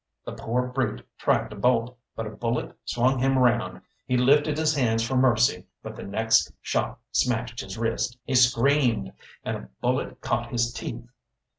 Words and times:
The 0.25 0.31
poor 0.33 0.65
brute 0.67 1.07
tried 1.19 1.51
to 1.51 1.55
bolt, 1.55 1.95
but 2.15 2.25
a 2.25 2.31
bullet 2.31 2.75
swung 2.85 3.19
him 3.19 3.37
around. 3.37 3.81
He 4.07 4.17
lifted 4.17 4.57
his 4.57 4.73
hands 4.73 5.07
for 5.07 5.15
mercy, 5.15 5.67
but 5.83 5.95
the 5.95 6.01
next 6.01 6.51
shot 6.59 6.97
smashed 7.11 7.59
his 7.59 7.77
wrist. 7.77 8.17
He 8.23 8.33
screamed, 8.33 9.13
and 9.45 9.57
a 9.57 9.69
bullet 9.79 10.19
caught 10.19 10.49
his 10.49 10.73
teeth. 10.73 11.05